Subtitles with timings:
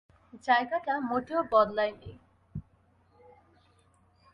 [0.45, 2.11] জায়গাটা মোটেও বদলায়নি।